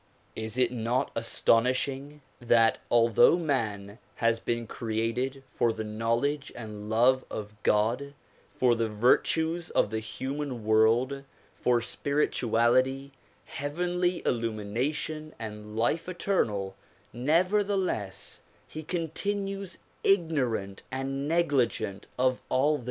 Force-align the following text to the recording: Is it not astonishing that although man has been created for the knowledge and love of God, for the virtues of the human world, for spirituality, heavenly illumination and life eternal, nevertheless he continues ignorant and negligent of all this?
Is 0.35 0.57
it 0.57 0.71
not 0.71 1.11
astonishing 1.15 2.21
that 2.39 2.79
although 2.89 3.37
man 3.37 3.99
has 4.15 4.39
been 4.39 4.65
created 4.65 5.43
for 5.53 5.71
the 5.71 5.83
knowledge 5.83 6.51
and 6.55 6.89
love 6.89 7.23
of 7.29 7.53
God, 7.61 8.15
for 8.49 8.73
the 8.73 8.89
virtues 8.89 9.69
of 9.69 9.91
the 9.91 9.99
human 9.99 10.65
world, 10.65 11.21
for 11.53 11.81
spirituality, 11.83 13.11
heavenly 13.45 14.23
illumination 14.25 15.35
and 15.37 15.75
life 15.75 16.09
eternal, 16.09 16.75
nevertheless 17.13 18.41
he 18.67 18.81
continues 18.81 19.77
ignorant 20.03 20.81
and 20.91 21.27
negligent 21.27 22.07
of 22.17 22.41
all 22.49 22.77
this? 22.77 22.79